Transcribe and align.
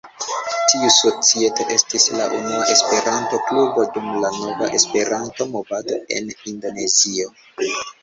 Tiu 0.71 0.87
societo 0.95 1.67
estis 1.75 2.07
la 2.21 2.25
unua 2.39 2.63
Esperanto-klubo 2.77 3.87
dum 3.99 4.11
la 4.27 4.35
nova 4.41 4.73
Esperanto-movado 4.81 6.05
en 6.19 6.37
Indonezio. 6.57 7.35